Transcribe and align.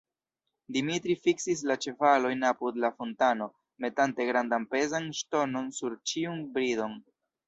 Dimitri 0.75 1.15
fiksis 1.25 1.59
la 1.71 1.75
ĉevalojn 1.83 2.45
apud 2.51 2.79
la 2.85 2.89
fontano, 3.01 3.47
metante 3.85 4.27
grandan 4.31 4.65
pezan 4.71 5.05
ŝtonon 5.19 5.69
sur 5.81 5.97
ĉiun 6.13 6.41
bridon. 6.57 6.97